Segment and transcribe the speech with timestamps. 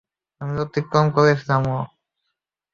[0.41, 1.79] আমি অতিক্রম করেছিলামও।